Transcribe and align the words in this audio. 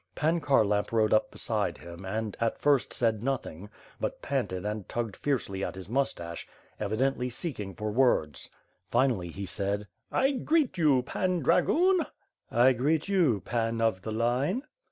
Pan 0.15 0.41
Kharlamp 0.41 0.91
rode 0.91 1.13
up 1.13 1.29
beside 1.29 1.77
him 1.77 2.05
and, 2.05 2.35
at 2.39 2.57
first, 2.57 2.91
said 2.91 3.21
nothing; 3.21 3.69
but 3.99 4.19
panted 4.19 4.65
and 4.65 4.89
tugged 4.89 5.15
fiercely 5.15 5.63
at 5.63 5.75
his 5.75 5.87
moustache, 5.87 6.47
evidently 6.79 7.29
seeking 7.29 7.75
for 7.75 7.91
words. 7.91 8.49
Finally 8.89 9.27
he 9.29 9.45
said: 9.45 9.87
"I 10.11 10.31
greet 10.31 10.75
you. 10.75 11.03
Pan 11.03 11.41
Dragoon." 11.41 12.07
"I 12.49 12.73
greet 12.73 13.09
you. 13.09 13.41
Pan 13.41 13.79
of 13.79 14.01
the 14.01 14.11
Line." 14.11 14.63